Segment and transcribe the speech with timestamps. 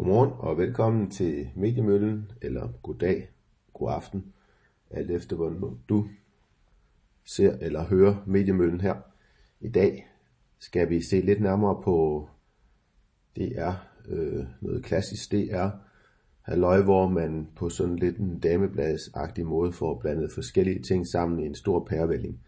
[0.00, 3.30] Godmorgen og velkommen til Mediemøllen, eller goddag,
[3.72, 4.32] god aften,
[4.90, 6.08] alt efter hvordan du
[7.24, 8.94] ser eller hører Mediemøllen her.
[9.60, 10.08] I dag
[10.58, 12.28] skal vi se lidt nærmere på
[13.36, 13.72] DR,
[14.08, 15.68] øh, noget klassisk DR,
[16.42, 21.46] halløj, hvor man på sådan lidt en damebladsagtig måde får blandet forskellige ting sammen i
[21.46, 22.40] en stor pærevælling.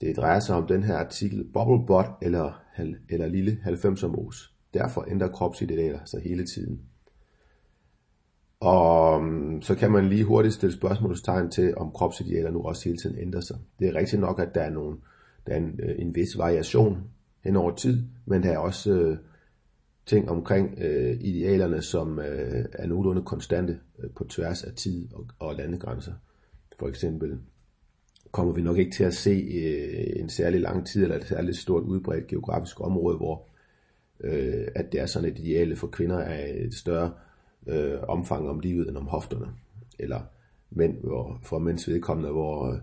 [0.00, 2.62] Det drejer sig om den her artikel Bubble Bot eller,
[3.08, 4.51] eller lille 90'er mos.
[4.74, 6.80] Derfor ændrer kropsidealer sig altså hele tiden.
[8.60, 12.98] Og øhm, så kan man lige hurtigt stille spørgsmålstegn til, om kropsidealer nu også hele
[12.98, 13.58] tiden ændrer sig.
[13.78, 14.96] Det er rigtigt nok, at der er, nogle,
[15.46, 16.98] der er en, øh, en vis variation
[17.44, 19.16] hen over tid, men der er også øh,
[20.06, 25.26] ting omkring øh, idealerne, som øh, er nogenlunde konstante øh, på tværs af tid og,
[25.38, 26.12] og landegrænser.
[26.78, 27.38] For eksempel
[28.30, 31.56] kommer vi nok ikke til at se øh, en særlig lang tid eller et særligt
[31.56, 33.48] stort udbredt geografisk område, hvor
[34.22, 37.12] øh, at det er sådan et ideale for kvinder af et større
[37.66, 39.46] øh, omfang om livet end om hofterne.
[39.98, 40.20] Eller
[40.70, 42.78] mænd, hvor, for mænds vedkommende, hvor øh,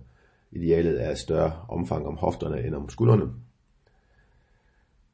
[0.52, 3.30] idealet er et større omfang om hofterne end om skuldrene.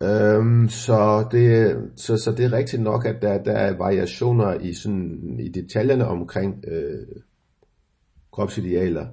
[0.03, 4.73] Øhm, så, det, så, så det er rigtigt nok, at der, der er variationer i,
[4.73, 7.07] sådan, i detaljerne omkring øh,
[8.31, 9.07] kropsidealer.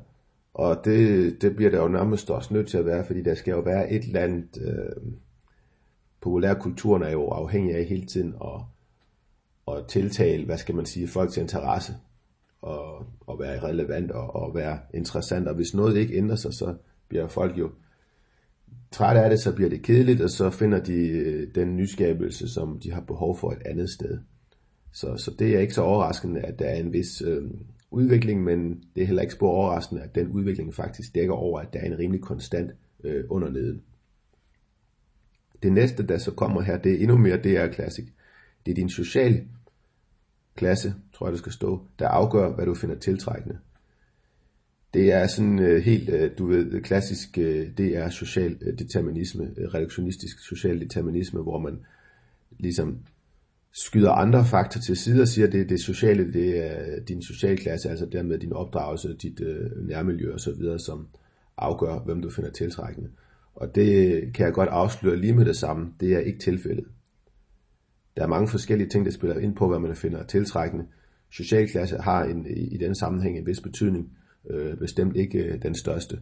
[0.55, 3.53] Og det, det bliver der jo nærmest også nødt til at være, fordi der skal
[3.53, 4.59] jo være et eller andet...
[4.61, 5.13] Øh,
[6.23, 8.61] populærkulturen er jo afhængig af hele tiden at,
[9.75, 11.95] at tiltale, hvad skal man sige, folks interesse
[12.63, 15.49] og, og være relevant og, og være interessant.
[15.49, 16.75] Og hvis noget ikke ændrer sig, så
[17.09, 17.71] bliver folk jo
[18.91, 22.81] trætte af det, så bliver det kedeligt, og så finder de øh, den nyskabelse, som
[22.81, 24.19] de har behov for et andet sted.
[24.93, 27.43] Så, så det er ikke så overraskende, at der er en vis øh,
[27.91, 31.73] udvikling, men det er heller ikke spor overraskende, at den udvikling faktisk dækker over, at
[31.73, 32.71] der er en rimelig konstant
[33.05, 33.83] øh, under neden.
[35.63, 38.09] Det næste, der så kommer her, det er endnu mere DR Classic.
[38.67, 39.45] Det er din sociale
[40.57, 43.59] klasse, tror jeg, det skal stå, der afgør, hvad du finder tiltrækkende.
[44.95, 49.51] Det er sådan øh, helt, øh, du ved, klassisk, øh, det er social øh, determinisme,
[49.57, 51.81] øh, reduktionistisk social determinisme, hvor man
[52.59, 52.99] ligesom
[53.73, 57.91] skyder andre faktorer til side og siger, at det, det sociale, det er din socialklasse,
[57.91, 61.09] altså dermed din opdragelse, dit øh, nærmiljø osv., som
[61.57, 63.09] afgør, hvem du finder tiltrækkende.
[63.55, 65.93] Og det kan jeg godt afsløre lige med det samme.
[66.01, 66.85] Det er ikke tilfældet.
[68.17, 70.85] Der er mange forskellige ting, der spiller ind på, hvad man finder tiltrækkende.
[71.31, 74.11] Socialklasse har en, i den sammenhæng en vis betydning.
[74.51, 76.21] Øh, bestemt ikke øh, den største.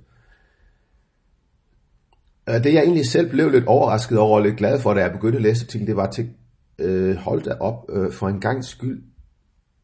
[2.49, 5.13] Øh, det jeg egentlig selv blev lidt overrasket over og lidt glad for, da jeg
[5.13, 6.31] begyndte at læse artiklen, det var til,
[6.79, 9.03] øh, hold da op, øh, for en gang skyld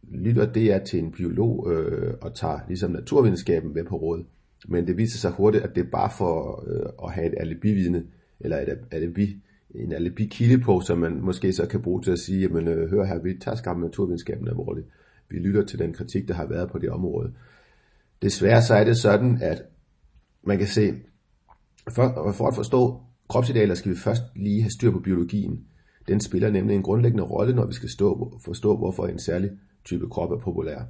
[0.08, 4.24] lytter det er til en biolog øh, og tager ligesom naturvidenskaben med på råd.
[4.68, 8.04] Men det viser sig hurtigt, at det er bare for øh, at have et alibi-vidne,
[8.40, 9.42] eller et alibi,
[9.74, 13.04] en alibi-kilde på, som man måske så kan bruge til at sige, jamen øh, hør
[13.04, 14.86] her, vi tager skam naturvidenskaben alvorligt.
[15.28, 17.32] Vi lytter til den kritik, der har været på det område.
[18.22, 19.62] Desværre så er det sådan, at
[20.42, 20.94] man kan se,
[21.90, 25.64] for, for at forstå kropsidealer, skal vi først lige have styr på biologien.
[26.08, 29.50] Den spiller nemlig en grundlæggende rolle, når vi skal stå, forstå, hvorfor en særlig
[29.84, 30.82] type krop er populær.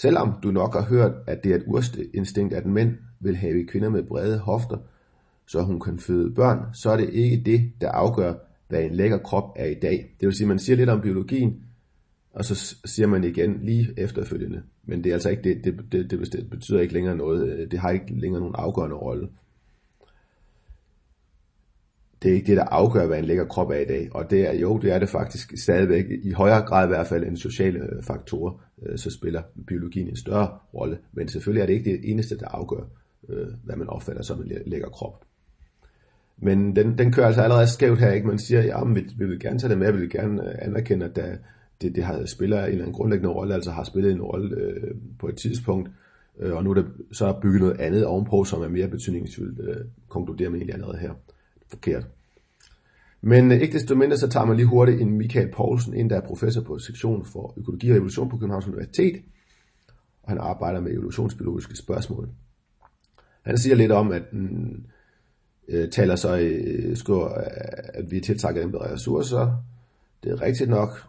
[0.00, 3.88] Selvom du nok har hørt, at det er et urinstinkt, at mænd vil have kvinder
[3.88, 4.76] med brede hofter,
[5.46, 8.34] så hun kan føde børn, så er det ikke det, der afgør,
[8.68, 10.16] hvad en lækker krop er i dag.
[10.20, 11.62] Det vil sige, at man siger lidt om biologien,
[12.32, 14.62] og så siger man igen lige efterfølgende.
[14.84, 17.70] Men det er altså ikke det, det, det, det betyder ikke længere noget.
[17.70, 19.28] Det har ikke længere nogen afgørende rolle
[22.26, 24.08] det er ikke det, der afgør, hvad en lækker krop er i dag.
[24.12, 27.24] Og det er jo, det er det faktisk stadigvæk, i højere grad i hvert fald
[27.24, 28.52] end sociale øh, faktorer,
[28.86, 30.98] øh, så spiller biologien en større rolle.
[31.12, 32.84] Men selvfølgelig er det ikke det eneste, der afgør,
[33.28, 35.24] øh, hvad man opfatter som en lækker krop.
[36.38, 38.26] Men den, den kører altså allerede skævt her, ikke?
[38.26, 41.06] Man siger, ja, men vi, vi vil gerne tage det med, vi vil gerne anerkende,
[41.06, 41.36] at der,
[41.82, 44.94] det, det har, spiller en eller anden grundlæggende rolle, altså har spillet en rolle øh,
[45.18, 45.90] på et tidspunkt,
[46.38, 49.84] øh, og nu er det så bygget noget andet ovenpå, som er mere betydningsfuldt, øh,
[50.08, 51.10] konkluderer man egentlig allerede her
[51.68, 52.06] forkert.
[53.26, 56.16] Men øh, ikke desto mindre, så tager man lige hurtigt en Michael Poulsen en der
[56.16, 59.22] er professor på sektion for økologi og evolution på Københavns Universitet,
[60.22, 62.28] og han arbejder med evolutionsbiologiske spørgsmål.
[63.42, 64.84] Han siger lidt om, at mm,
[65.68, 67.44] øh, taler så øh, skriver, øh,
[67.94, 69.64] at vi tiltrækker dem, der har ressourcer.
[70.22, 71.06] Det er rigtigt nok.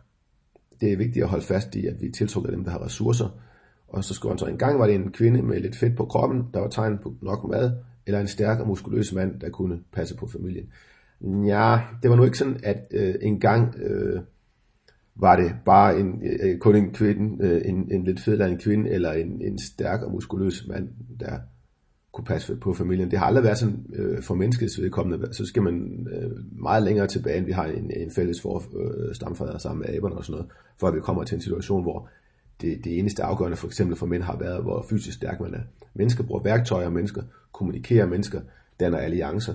[0.81, 3.29] Det er vigtigt at holde fast i, at vi tiltrækker dem, der har ressourcer.
[3.87, 6.05] Og så skriver han så, en gang var det en kvinde med lidt fedt på
[6.05, 7.71] kroppen, der var tegn på nok mad,
[8.05, 10.69] eller en stærk og muskuløs mand, der kunne passe på familien.
[11.21, 14.21] Ja, det var nu ikke sådan, at øh, engang øh,
[15.15, 18.89] var det bare en, øh, kun en kvinde, øh, en, en lidt federe en kvinde,
[18.89, 21.39] eller en, en stærk og muskuløs mand, der
[22.11, 23.11] kunne passe på familien.
[23.11, 26.31] Det har aldrig været sådan øh, for menneskets vedkommende, så skal man øh,
[26.61, 30.15] meget længere tilbage, end vi har en, en fælles for, øh, stamfader sammen med aberne
[30.15, 32.09] og sådan noget, før vi kommer til en situation, hvor
[32.61, 35.61] det, det eneste afgørende for eksempel for mænd har været, hvor fysisk stærk man er.
[35.93, 37.21] Mennesker bruger værktøjer, mennesker
[37.51, 38.41] kommunikerer, mennesker
[38.79, 39.53] danner alliancer.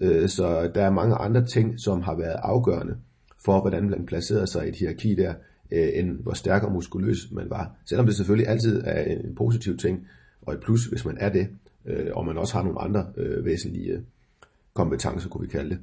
[0.00, 2.96] Øh, så der er mange andre ting, som har været afgørende
[3.44, 5.34] for, hvordan man placerede sig i et hierarki der,
[5.70, 7.72] øh, end hvor stærk og muskuløs man var.
[7.84, 10.06] Selvom det selvfølgelig altid er en positiv ting,
[10.42, 11.48] og et plus, hvis man er det,
[11.86, 14.00] øh, og man også har nogle andre øh, væsentlige øh,
[14.74, 15.78] kompetencer, kunne vi kalde det.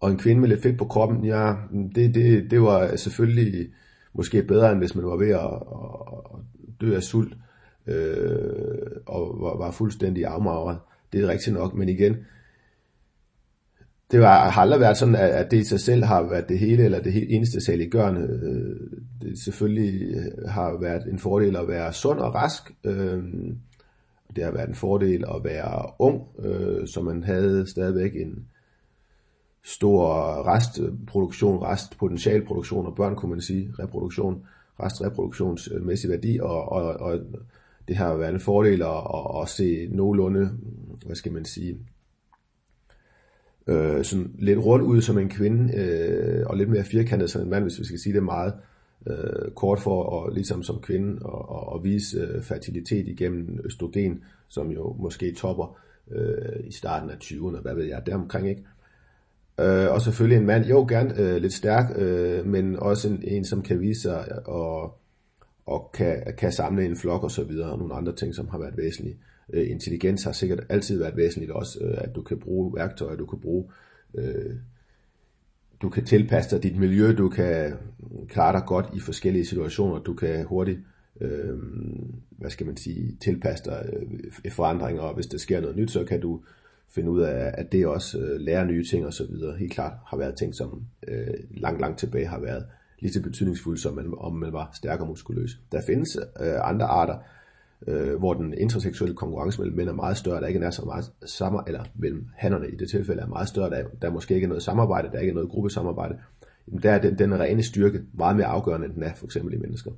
[0.00, 1.54] Og en kvinde med lidt fedt på kroppen, ja,
[1.94, 3.68] det, det, det var selvfølgelig
[4.12, 5.54] måske bedre, end hvis man var ved at,
[6.12, 7.34] at dø af sult,
[7.86, 10.78] øh, og var, var fuldstændig afmagret.
[11.12, 12.16] Det er rigtigt nok, men igen,
[14.12, 16.84] det var, har aldrig været sådan, at, det i sig selv har været det hele,
[16.84, 18.20] eller det eneste saliggørende.
[18.20, 22.72] Øh, det selvfølgelig øh, har været en fordel at være sund og rask.
[22.84, 23.22] Øh,
[24.36, 28.46] det har været en fordel at være ung, øh, så man havde stadigvæk en
[29.64, 30.12] stor
[30.54, 34.42] restproduktion, restpotentialproduktion og børn, kunne man sige, reproduktion,
[34.80, 37.20] restreproduktionsmæssig værdi, og, og, og
[37.88, 40.50] det har været en fordel at, at, at se nogenlunde,
[41.06, 41.76] hvad skal man sige,
[43.66, 47.50] øh, sådan lidt rundt ud som en kvinde, øh, og lidt mere firkantet som en
[47.50, 48.54] mand, hvis vi skal sige det meget
[49.06, 54.24] øh, kort for at ligesom som kvinde og, og, og vise øh, fertilitet igennem østrogen,
[54.48, 55.78] som jo måske topper
[56.10, 58.62] øh, i starten af 20'erne, hvad ved jeg, deromkring, ikke?
[59.60, 63.44] Øh, og selvfølgelig en mand, jo gerne øh, lidt stærk, øh, men også en, en,
[63.44, 64.98] som kan vise sig og,
[65.66, 68.58] og kan, kan samle en flok og så videre, og nogle andre ting, som har
[68.58, 69.14] været væsentlige.
[69.14, 73.16] Øh, Øh, intelligens har sikkert altid været væsentligt også, øh, at du kan bruge værktøjer,
[73.16, 73.64] du kan bruge,
[74.14, 74.54] øh,
[75.82, 77.74] du kan tilpasse dig dit miljø, du kan
[78.28, 80.80] klare dig godt i forskellige situationer, du kan hurtigt,
[81.20, 81.58] øh,
[82.30, 86.04] hvad skal man sige, tilpasse dig øh, forandringer, og hvis der sker noget nyt, så
[86.04, 86.40] kan du
[86.88, 89.56] finde ud af, at det også øh, lærer nye ting og så videre.
[89.56, 92.64] Helt klart har været ting, som øh, langt, langt tilbage har været
[92.98, 95.60] lige så betydningsfulde, som man, om man var stærk og muskuløs.
[95.72, 97.18] Der findes øh, andre arter,
[97.86, 101.04] øh, hvor den interseksuelle konkurrence mellem mænd er meget større, der ikke er så meget
[101.26, 104.62] samme, eller mellem hannerne i det tilfælde er meget større, der, der måske ikke noget
[104.62, 106.14] samarbejde, der ikke er noget gruppesamarbejde,
[106.68, 109.54] Jamen, der er den, den rene styrke meget mere afgørende, end den er for eksempel
[109.54, 109.90] i mennesker.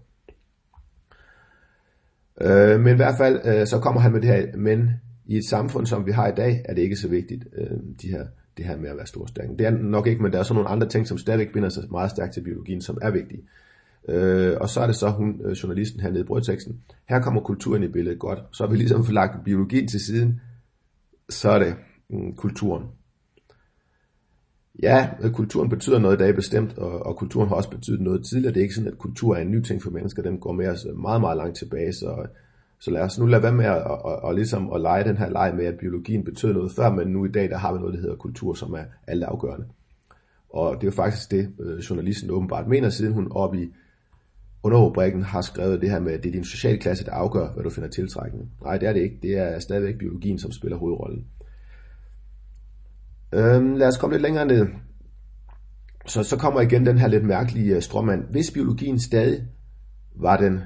[2.40, 4.90] Øh, men i hvert fald, øh, så kommer han med det her, men
[5.26, 8.08] i et samfund, som vi har i dag, er det ikke så vigtigt, øh, de
[8.08, 8.26] her,
[8.56, 9.48] det her med at være storstærk.
[9.58, 11.84] Det er nok ikke, men der er så nogle andre ting, som stadigvæk binder sig
[11.90, 13.42] meget stærkt til biologien, som er vigtige.
[14.08, 16.80] Øh, og så er det så hun, øh, journalisten her nede i brødteksten.
[17.08, 18.38] Her kommer kulturen i billedet godt.
[18.52, 20.40] Så har vi ligesom lagt biologien til siden.
[21.28, 21.74] Så er det
[22.10, 22.84] mm, kulturen.
[24.82, 28.26] Ja, øh, kulturen betyder noget i dag bestemt, og, og kulturen har også betydet noget
[28.26, 28.54] tidligere.
[28.54, 30.22] Det er ikke sådan, at kultur er en ny ting for mennesker.
[30.22, 31.92] Den går med os øh, meget, meget langt tilbage.
[31.92, 32.26] Så,
[32.80, 35.16] så lad os nu lade være med at, og, og, og ligesom at lege den
[35.16, 37.78] her leg med, at biologien betød noget før, men nu i dag, der har vi
[37.78, 39.66] noget, der hedder kultur, som er alt afgørende.
[40.50, 41.52] Og det er jo faktisk det,
[41.90, 43.72] journalisten åbenbart mener, siden hun op i
[44.64, 47.64] underrubrikken har skrevet det her med, at det er din sociale klasse, der afgør, hvad
[47.64, 48.46] du finder tiltrækkende.
[48.62, 49.18] Nej, det er det ikke.
[49.22, 51.24] Det er stadigvæk biologien, som spiller hovedrollen.
[53.32, 54.66] Øhm, lad os komme lidt længere ned.
[56.06, 58.20] Så, så kommer igen den her lidt mærkelige øh, stråmand.
[58.20, 58.32] strømmand.
[58.32, 59.44] Hvis biologien stadig
[60.16, 60.60] var den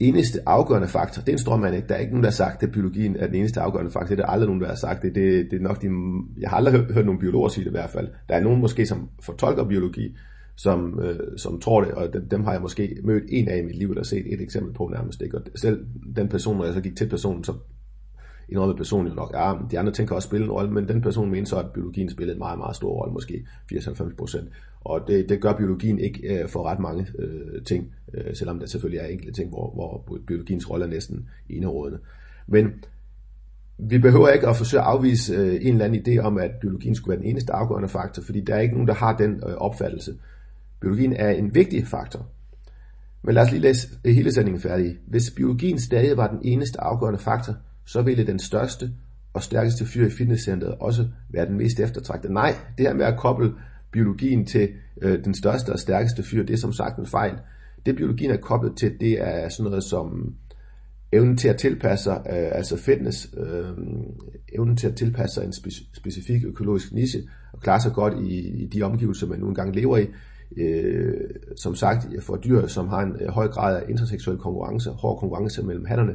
[0.00, 1.88] eneste afgørende faktor, det er en strømmand, ikke?
[1.88, 4.14] Der er ikke nogen, der har sagt, at biologien er den eneste afgørende faktor.
[4.14, 5.14] Det er der aldrig nogen, der har sagt det.
[5.14, 5.88] Det, det er nok de,
[6.40, 8.08] jeg har aldrig hørt, hørt nogen biologer sige det i hvert fald.
[8.28, 10.16] Der er nogen måske, som fortolker biologi,
[10.56, 13.62] som, øh, som tror det, og dem, dem har jeg måske mødt en af i
[13.62, 15.22] mit liv, eller set et eksempel på nærmest.
[15.22, 15.38] Ikke?
[15.38, 17.52] Og selv den person, når jeg så gik til personen, så
[18.48, 21.30] indrømmede personen jo nok, ja, de andre tænker også spille en rolle, men den person
[21.30, 24.48] mener så, at biologien spillede en meget, meget stor rolle, måske 80-90 procent.
[24.80, 28.66] Og det, det gør biologien ikke øh, for ret mange øh, ting, øh, selvom der
[28.66, 31.98] selvfølgelig er enkelte ting, hvor, hvor biologiens rolle er næsten enerådende.
[32.46, 32.84] Men
[33.78, 36.94] vi behøver ikke at forsøge at afvise øh, en eller anden idé om, at biologien
[36.94, 39.54] skulle være den eneste afgørende faktor, fordi der er ikke nogen, der har den øh,
[39.54, 40.14] opfattelse.
[40.82, 42.26] Biologien er en vigtig faktor.
[43.24, 44.96] Men lad os lige læse hele sætningen færdig.
[45.06, 47.54] Hvis biologien stadig var den eneste afgørende faktor,
[47.86, 48.90] så ville den største
[49.32, 52.32] og stærkeste fyr i fitnesscenteret også være den mest eftertragtede.
[52.32, 53.52] Nej, det her med at koble
[53.92, 54.68] biologien til
[55.02, 57.32] øh, den største og stærkeste fyr, det er som sagt en fejl.
[57.86, 60.34] Det biologien er koblet til, det er sådan noget som
[61.12, 63.64] evnen til at tilpasse sig, øh, altså fitness, øh,
[64.54, 67.22] evnen til at tilpasse sig en spe- specifik økologisk niche,
[67.52, 70.06] og klare sig godt i, i de omgivelser, man nu engang lever i,
[70.56, 75.18] øh, som sagt for dyr, som har en øh, høj grad af interseksuel konkurrence, hård
[75.18, 76.14] konkurrence mellem hannerne,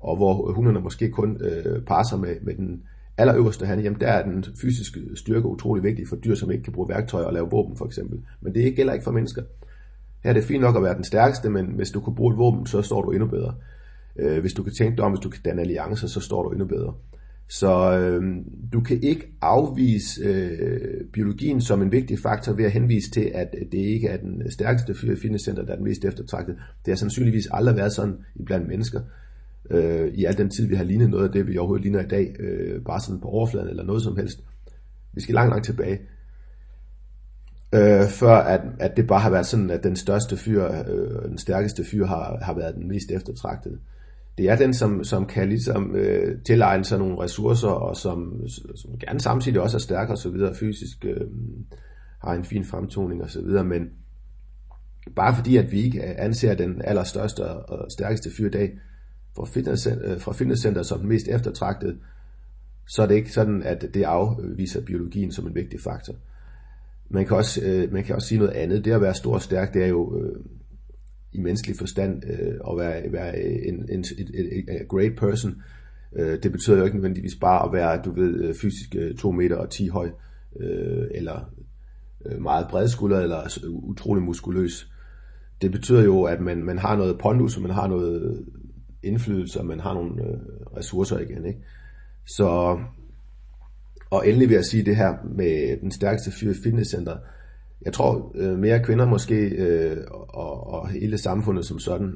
[0.00, 2.82] og hvor øh, hunderne måske kun øh, parer sig med, med den
[3.18, 6.72] allerøverste han, jamen der er den fysiske styrke utrolig vigtig for dyr, som ikke kan
[6.72, 8.20] bruge værktøjer og lave våben for eksempel.
[8.40, 9.42] Men det gælder ikke for mennesker.
[10.24, 12.38] Her er det fint nok at være den stærkeste, men hvis du kan bruge et
[12.38, 13.54] våben, så står du endnu bedre.
[14.16, 16.50] Øh, hvis du kan tænke dig om, hvis du kan danne alliancer, så står du
[16.50, 16.94] endnu bedre.
[17.48, 18.22] Så øh,
[18.72, 23.54] du kan ikke afvise øh, biologien som en vigtig faktor ved at henvise til, at
[23.72, 26.56] det ikke er den stærkeste fitnesscenter, der er den mest eftertragtede.
[26.56, 29.00] Det har sandsynligvis aldrig været sådan blandt mennesker.
[29.70, 32.08] Øh, I al den tid, vi har lignet noget af det, vi overhovedet ligner i
[32.08, 34.44] dag, øh, bare sådan på overfladen eller noget som helst.
[35.12, 36.00] Vi skal langt, langt tilbage.
[37.74, 41.38] Øh, før at, at det bare har været sådan, at den største fyr, øh, den
[41.38, 43.78] stærkeste fyr har, har været den mest eftertragtede
[44.38, 48.98] det er den, som, som kan ligesom øh, tilegne sig nogle ressourcer, og som, som
[48.98, 51.26] gerne samtidig også er stærk og så videre, fysisk øh,
[52.24, 53.90] har en fin fremtoning og så videre, men
[55.16, 58.78] bare fordi, at vi ikke anser den allerstørste og stærkeste fyr i dag
[59.36, 61.96] fra, øh, fitnesscenter, fra fitnesscenter som den mest eftertragtede,
[62.88, 66.14] så er det ikke sådan, at det afviser biologien som en vigtig faktor.
[67.10, 68.84] Man kan også, øh, man kan også sige noget andet.
[68.84, 70.36] Det at være stor og stærk, det er jo øh,
[71.34, 75.62] i menneskelig forstand øh, at være, være en, en, en, en, en great person.
[76.16, 79.30] Øh, det betyder jo ikke nødvendigvis bare at være, du ved, øh, fysisk øh, 2
[79.30, 80.10] meter og 10 høj,
[80.60, 81.50] øh, eller
[82.26, 84.90] øh, meget bredskulder, eller utrolig muskuløs.
[85.62, 88.44] Det betyder jo, at man, man har noget pondus, og man har noget
[89.02, 90.38] indflydelse, og man har nogle øh,
[90.76, 91.44] ressourcer igen.
[91.44, 91.60] Ikke?
[92.26, 92.78] Så,
[94.10, 97.16] og endelig vil jeg sige det her med den stærkeste fyr i fitnesscenter,
[97.82, 102.12] jeg tror øh, mere kvinder måske, øh, og, og hele samfundet som sådan,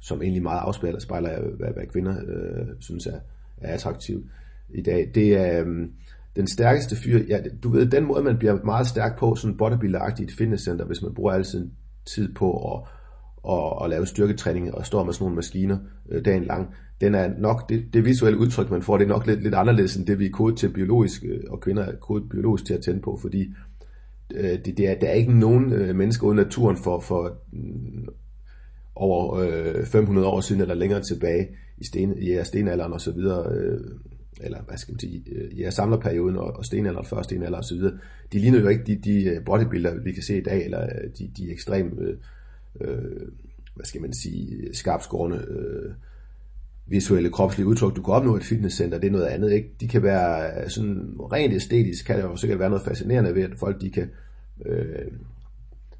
[0.00, 3.18] som egentlig meget afspejler, spejler, hvad, hvad kvinder øh, synes er,
[3.56, 4.26] er attraktivt
[4.68, 5.10] i dag.
[5.14, 5.88] Det er øh,
[6.36, 10.20] den stærkeste fyr, ja, du ved, den måde, man bliver meget stærk på, sådan bodybuilder
[10.20, 11.72] i et fitnesscenter, hvis man bruger al sin
[12.06, 12.80] tid på at,
[13.42, 15.78] og, at lave styrketræning og står med sådan nogle maskiner
[16.10, 19.26] øh, dagen lang, den er nok, det, det visuelle udtryk, man får, det er nok
[19.26, 22.28] lidt, lidt anderledes end det, vi er kodet til biologisk, øh, og kvinder er kodet
[22.28, 23.52] biologisk til at tænde på, fordi
[24.34, 28.08] øh, det, det er, der er ikke nogen øh, mennesker uden naturen for, for øh,
[28.94, 33.12] over øh, 500 år siden eller længere tilbage i, sten, i ja, stenalderen og så
[33.12, 33.80] videre, øh,
[34.40, 37.64] eller hvad skal man sige, øh, i ja, samlerperioden og, og stenalderen, før stenalderen og
[37.64, 37.98] så videre,
[38.32, 41.10] de ligner jo ikke de, de øh, bodybuilder, vi kan se i dag, eller øh,
[41.18, 42.16] de, de ekstremt, øh,
[42.80, 43.28] øh,
[43.74, 45.92] hvad skal man sige, skarpskårende øh,
[46.88, 49.52] visuelle kropslige udtryk, du kan opnå et fitnesscenter, det er noget andet.
[49.52, 49.68] Ikke?
[49.80, 53.42] De kan være øh, sådan rent æstetisk, kan der jo sikkert være noget fascinerende ved,
[53.42, 54.10] at folk de kan
[54.66, 55.06] øh,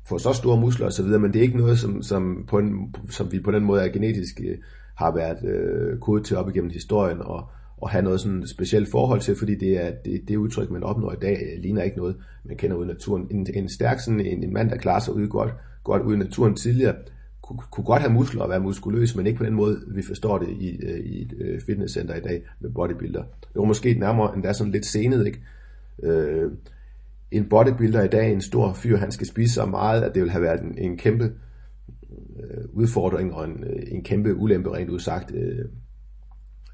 [0.08, 2.58] få så store muskler og så videre, men det er ikke noget, som, som, på
[2.58, 4.58] en, som vi på den måde er genetisk øh,
[4.94, 9.20] har været øh, kodet til op igennem historien, og, og have noget sådan specielt forhold
[9.20, 12.16] til, fordi det er det, det udtryk, man opnår i dag, øh, ligner ikke noget,
[12.44, 13.26] man kender ud i naturen.
[13.30, 15.54] En, en stærk sådan en, en mand, der klarer sig ud godt,
[15.84, 16.94] godt ud i naturen tidligere,
[17.48, 20.38] kunne, kunne godt have muskler og være muskuløs, men ikke på den måde, vi forstår
[20.38, 23.22] det i, øh, i et øh, fitnesscenter i dag med bodybuilder.
[23.22, 25.40] Det var måske nærmere endda sådan lidt senet, ikke?
[26.02, 26.50] Øh,
[27.30, 30.30] en bodybuilder i dag, en stor fyr, han skal spise så meget, at det vil
[30.30, 31.32] have været en, en kæmpe
[32.12, 35.64] øh, udfordring og en, øh, en kæmpe ulempe rent udsagt øh,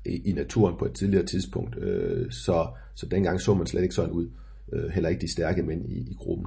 [0.06, 1.78] i, i naturen på et tidligere tidspunkt.
[1.78, 4.28] Øh, så, så dengang så man slet ikke sådan ud.
[4.72, 6.46] Øh, heller ikke de stærke mænd i, i gruppen.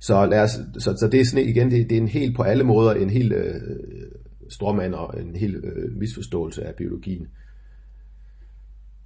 [0.00, 2.42] Så, lad os, så, så det er sådan igen, det, det er en helt på
[2.42, 3.54] alle måder en helt øh,
[4.48, 7.26] stråmand og en helt øh, misforståelse af biologien.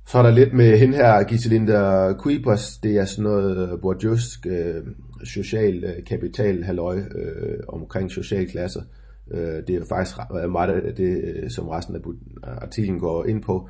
[0.08, 4.46] Så er der lidt med hende her, Giselinda Kuipers, det er sådan noget øh, bourdieusk
[4.46, 4.82] øh,
[5.24, 8.82] social øh, kapital halløj øh, omkring socialklasser.
[9.30, 10.16] Øh, det er faktisk
[10.50, 12.00] meget af det, øh, som resten af
[12.42, 13.68] artiklen går ind på,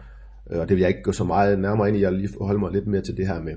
[0.51, 2.35] øh, og det vil jeg ikke gå så meget nærmere ind i, jeg vil lige
[2.41, 3.55] holde mig lidt mere til det her med,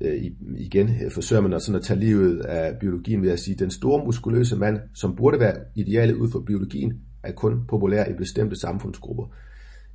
[0.00, 3.54] øh, igen øh, forsøger man at, sådan at tage livet af biologien ved at sige,
[3.54, 8.04] at den store muskuløse mand, som burde være idealet ud for biologien, er kun populær
[8.04, 9.24] i bestemte samfundsgrupper.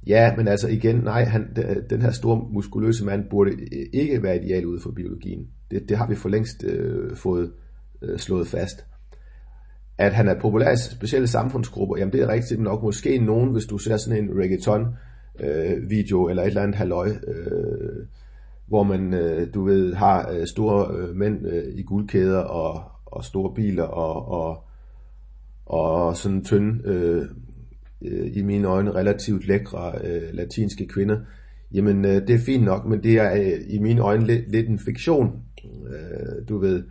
[0.08, 4.24] Ja, men altså igen, nej, han, øh, den her store muskuløse mand burde øh, ikke
[4.24, 5.48] være ideal ud for biologien.
[5.72, 7.52] Det, det har vi for længst øh, fået
[8.02, 8.86] øh, slået fast.
[9.98, 12.84] At han er populær i specielle samfundsgrupper, jamen det er rigtigt nok.
[12.84, 14.86] Måske nogen, hvis du ser sådan en reggaeton
[15.40, 18.06] øh, video eller et eller andet halløj, øh,
[18.68, 23.24] hvor man, øh, du ved, har øh, store øh, mænd øh, i guldkæder og, og
[23.24, 24.64] store biler og, og,
[25.66, 27.26] og sådan tynde øh,
[28.02, 31.18] øh, i mine øjne relativt lækre øh, latinske kvinder,
[31.74, 34.70] jamen øh, det er fint nok, men det er øh, i mine øjne lidt, lidt
[34.70, 35.32] en fiktion.
[35.66, 36.84] Øh, du ved,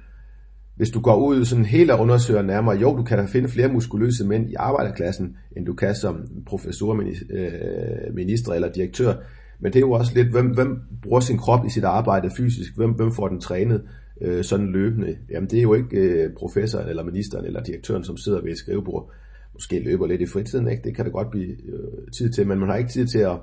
[0.77, 3.69] hvis du går ud sådan helt og undersøger nærmere, jo, du kan da finde flere
[3.69, 9.15] muskuløse mænd i arbejderklassen, end du kan som professor, øh, minister eller direktør.
[9.63, 12.77] Men det er jo også lidt, hvem, hvem bruger sin krop i sit arbejde fysisk?
[12.77, 13.83] Hvem, hvem får den trænet
[14.21, 15.17] øh, sådan løbende?
[15.31, 18.59] Jamen det er jo ikke øh, professoren eller ministeren eller direktøren, som sidder ved et
[18.59, 19.13] skrivebord
[19.55, 20.83] måske løber lidt i fritiden, ikke?
[20.85, 23.37] det kan det godt blive øh, tid til, men man har ikke tid til at,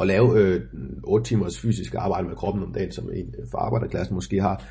[0.00, 0.60] at lave øh,
[1.04, 4.64] 8 timers fysisk arbejde med kroppen om dagen, som en øh, fra arbejderklassen måske har.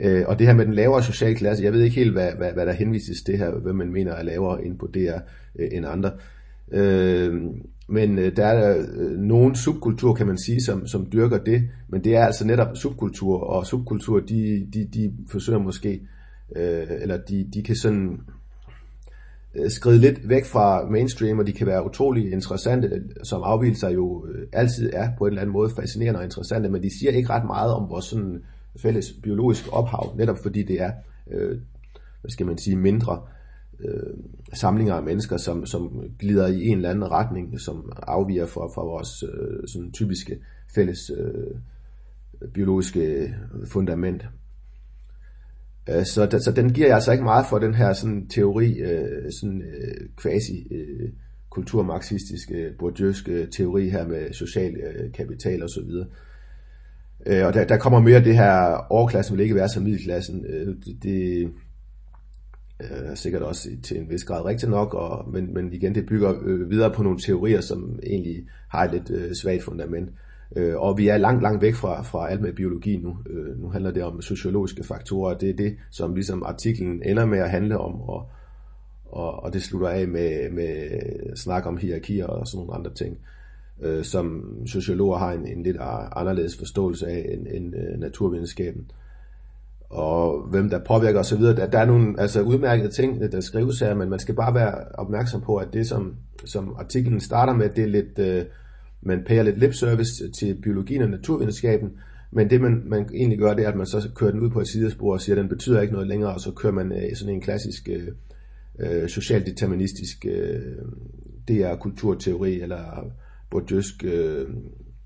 [0.00, 2.52] Øh, og det her med den lavere sociale klasse, jeg ved ikke helt, hvad, hvad,
[2.52, 5.18] hvad der henvises til her, hvem man mener er lavere end på DR
[5.58, 6.10] øh, end andre.
[6.72, 7.42] Øh,
[7.88, 12.04] men øh, der er øh, nogle subkultur, kan man sige, som, som dyrker det, men
[12.04, 16.00] det er altså netop subkultur, og subkultur, de, de, de forsøger måske,
[16.56, 18.20] øh, eller de, de kan sådan
[19.54, 24.26] øh, skride lidt væk fra mainstream, og de kan være utrolig interessante, som afvielser jo
[24.26, 27.30] øh, altid er på en eller anden måde fascinerende og interessante, men de siger ikke
[27.30, 28.42] ret meget om vores sådan
[28.76, 30.90] fælles biologiske ophav, netop fordi det er,
[31.30, 31.58] øh,
[32.20, 33.20] hvad skal man sige, mindre
[33.84, 34.14] øh,
[34.52, 38.84] samlinger af mennesker, som, som glider i en eller anden retning, som afviger fra, fra
[38.84, 40.38] vores øh, sådan typiske
[40.74, 43.34] fælles øh, biologiske
[43.66, 44.26] fundament.
[45.88, 49.32] Øh, så, så den giver jeg altså ikke meget for den her sådan teori, øh,
[49.40, 51.12] sådan øh, quasi øh,
[51.50, 56.06] kulturmarxistiske, bourdieuske teori her med social øh, kapital og så videre.
[57.26, 60.46] Øh, og der, der kommer mere det her overklassen vil ikke være som middelklassen.
[60.48, 61.50] Øh, det, det
[62.80, 66.34] øh, sikkert også til en vis grad rigtigt nok, og, men, men igen, det bygger
[66.42, 70.10] øh, videre på nogle teorier, som egentlig har et lidt øh, svagt fundament.
[70.56, 73.18] Øh, og vi er langt, langt væk fra, fra alt med biologi nu.
[73.30, 77.26] Øh, nu handler det om sociologiske faktorer, og det er det, som ligesom artiklen ender
[77.26, 78.28] med at handle om, og,
[79.04, 80.88] og, og det slutter af med, med
[81.36, 83.18] snak om hierarkier og sådan nogle andre ting,
[83.82, 85.76] øh, som sociologer har en, en lidt
[86.12, 88.90] anderledes forståelse af end, end øh, naturvidenskaben
[89.90, 91.42] og hvem der påvirker osv.
[91.42, 94.74] Der, der er nogle altså, udmærkede ting, der skrives her, men man skal bare være
[94.94, 96.14] opmærksom på, at det, som,
[96.44, 98.44] som artiklen starter med, det er lidt, øh,
[99.02, 101.90] man pærer lidt lipservice til biologien og naturvidenskaben,
[102.30, 104.60] men det, man, man egentlig gør, det er, at man så kører den ud på
[104.60, 107.16] et sidespor og siger, at den betyder ikke noget længere, og så kører man øh,
[107.16, 108.08] sådan en klassisk øh,
[108.78, 110.60] øh socialdeterministisk øh,
[111.48, 113.12] DR-kulturteori, eller
[113.50, 114.46] bourdieusk øh,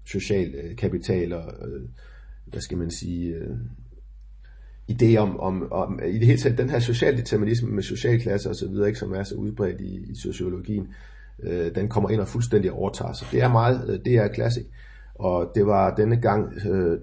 [0.07, 1.83] social øh, kapital, og øh,
[2.47, 3.35] hvad skal man sige...
[3.35, 3.57] Øh,
[4.91, 8.99] idé om, om, om i det hele taget den her socialdeterminisme med socialklasser osv., ikke,
[8.99, 10.89] som er så udbredt i, i sociologien,
[11.43, 13.13] øh, den kommer ind og fuldstændig overtager.
[13.13, 13.29] sig.
[13.33, 14.65] det er meget, øh, det er klassik.
[15.15, 16.99] Og det var denne gang, øh,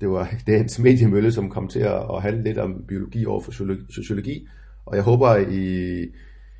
[0.00, 3.52] det var dagens mediemølle, som kom til at, at handle lidt om biologi over for
[3.90, 4.48] sociologi.
[4.86, 6.04] Og jeg håber, I,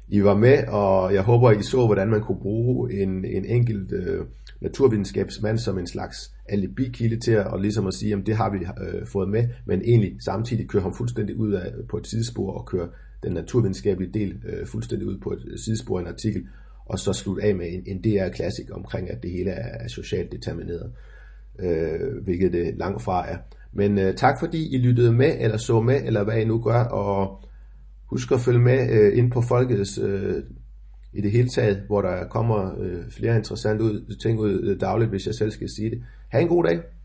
[0.08, 3.92] I var med, og jeg håber, I så, hvordan man kunne bruge en, en enkelt
[3.92, 4.24] øh,
[4.60, 8.58] naturvidenskabsmand som en slags alibikilde til at, og ligesom at sige, at det har vi
[8.58, 12.52] øh, fået med, men egentlig samtidig kører ham fuldstændig ud af, øh, på et sidespor
[12.52, 12.88] og kører
[13.22, 16.46] den naturvidenskabelige del øh, fuldstændig ud på et sidespor i en artikel,
[16.86, 20.32] og så slutte af med en, en DR-klassik omkring, at det hele er, er socialt
[20.32, 20.92] determineret,
[21.58, 23.36] øh, hvilket det langt fra er.
[23.72, 26.80] Men øh, tak fordi I lyttede med, eller så med, eller hvad I nu gør,
[26.80, 27.44] og
[28.06, 30.42] husk at følge med øh, ind på Folkets øh,
[31.12, 35.10] i det hele taget, hvor der kommer øh, flere interessante ud, ting ud øh, dagligt,
[35.10, 36.02] hvis jeg selv skal sige det.
[36.32, 36.97] Ha' en god dag.